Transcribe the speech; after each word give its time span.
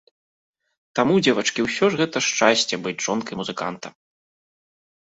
Таму, 0.99 1.13
дзевачкі, 1.27 1.59
усё 1.67 1.85
ж 1.91 2.01
гэта 2.01 2.17
шчасце, 2.29 2.75
быць 2.87 2.99
жонкай 3.11 3.35
музыканта! 3.45 3.87